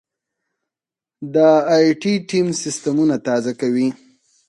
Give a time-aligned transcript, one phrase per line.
[1.33, 3.87] دا ائ ټي ټیم سیستمونه تازه کوي.